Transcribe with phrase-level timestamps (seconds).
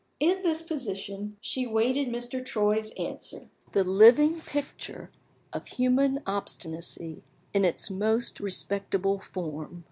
[0.19, 2.43] In this position she waited Mr.
[2.43, 5.11] Troy's answer the living picture
[5.53, 7.21] of human obstinacy
[7.53, 9.79] in its most respectable form.